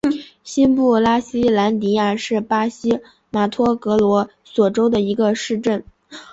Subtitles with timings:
[0.43, 5.83] 新布拉西兰迪亚是巴西马托格罗索州的一个市镇。